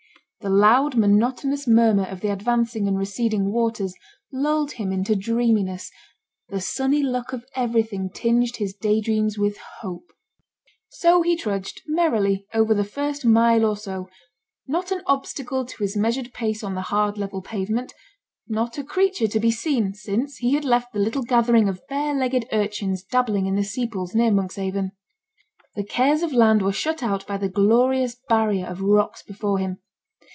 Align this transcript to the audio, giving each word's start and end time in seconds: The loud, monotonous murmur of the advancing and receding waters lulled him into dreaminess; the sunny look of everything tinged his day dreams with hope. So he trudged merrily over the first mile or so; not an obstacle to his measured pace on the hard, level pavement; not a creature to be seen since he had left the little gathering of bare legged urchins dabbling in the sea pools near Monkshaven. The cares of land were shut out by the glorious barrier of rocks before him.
The 0.41 0.49
loud, 0.49 0.95
monotonous 0.95 1.67
murmur 1.67 2.03
of 2.05 2.21
the 2.21 2.33
advancing 2.33 2.87
and 2.87 2.97
receding 2.97 3.51
waters 3.51 3.93
lulled 4.33 4.71
him 4.71 4.91
into 4.91 5.15
dreaminess; 5.15 5.91
the 6.49 6.59
sunny 6.59 7.03
look 7.03 7.31
of 7.31 7.45
everything 7.55 8.09
tinged 8.09 8.55
his 8.55 8.73
day 8.73 9.01
dreams 9.01 9.37
with 9.37 9.59
hope. 9.83 10.11
So 10.89 11.21
he 11.21 11.35
trudged 11.37 11.83
merrily 11.85 12.47
over 12.55 12.73
the 12.73 12.83
first 12.83 13.23
mile 13.23 13.63
or 13.63 13.77
so; 13.77 14.09
not 14.65 14.89
an 14.89 15.03
obstacle 15.05 15.63
to 15.63 15.83
his 15.83 15.95
measured 15.95 16.33
pace 16.33 16.63
on 16.63 16.73
the 16.73 16.81
hard, 16.89 17.19
level 17.19 17.43
pavement; 17.43 17.93
not 18.47 18.79
a 18.79 18.83
creature 18.83 19.27
to 19.27 19.39
be 19.39 19.51
seen 19.51 19.93
since 19.93 20.37
he 20.37 20.53
had 20.55 20.65
left 20.65 20.91
the 20.91 20.97
little 20.97 21.21
gathering 21.21 21.69
of 21.69 21.85
bare 21.87 22.15
legged 22.15 22.47
urchins 22.51 23.03
dabbling 23.03 23.45
in 23.45 23.53
the 23.53 23.63
sea 23.63 23.85
pools 23.85 24.15
near 24.15 24.31
Monkshaven. 24.31 24.93
The 25.75 25.83
cares 25.83 26.23
of 26.23 26.33
land 26.33 26.63
were 26.63 26.73
shut 26.73 27.03
out 27.03 27.27
by 27.27 27.37
the 27.37 27.47
glorious 27.47 28.15
barrier 28.27 28.65
of 28.65 28.81
rocks 28.81 29.21
before 29.21 29.59
him. 29.59 29.77